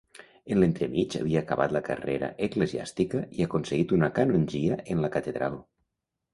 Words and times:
En 0.53 0.57
l'entremig 0.61 1.17
havia 1.19 1.43
acabat 1.45 1.75
la 1.75 1.83
carrera 1.89 2.31
eclesiàstica 2.49 3.23
i 3.43 3.47
aconseguit 3.49 3.95
una 4.01 4.13
canongia 4.19 4.83
en 4.97 5.07
la 5.07 5.15
catedral. 5.21 5.63